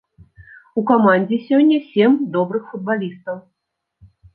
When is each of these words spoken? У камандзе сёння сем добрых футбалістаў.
У 0.79 0.83
камандзе 0.93 1.39
сёння 1.51 1.77
сем 1.93 2.19
добрых 2.39 2.63
футбалістаў. 2.75 3.35